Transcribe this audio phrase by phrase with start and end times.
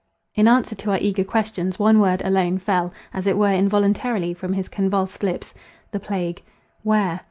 [0.33, 4.53] In answer to our eager questions, one word alone fell, as it were involuntarily, from
[4.53, 5.53] his convulsed lips:
[5.91, 7.19] The Plague.—"Where?"